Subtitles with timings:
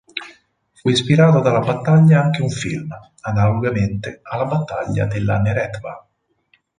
[0.73, 2.87] Fu ispirato dalla battaglia anche un film,
[3.19, 6.03] analogamente alla Battaglia della Neretva.